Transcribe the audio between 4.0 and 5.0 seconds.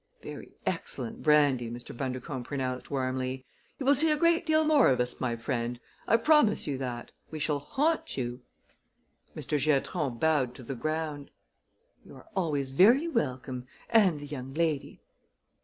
a great deal more of